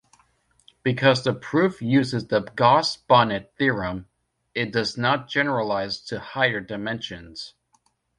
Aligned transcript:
Because 0.81 1.23
the 1.23 1.31
proof 1.31 1.79
uses 1.79 2.25
the 2.25 2.39
Gauss-Bonnet 2.55 3.53
theorem, 3.55 4.07
it 4.55 4.73
does 4.73 4.97
not 4.97 5.27
generalize 5.27 5.99
to 6.05 6.19
higher 6.19 6.59
dimensions. 6.59 7.53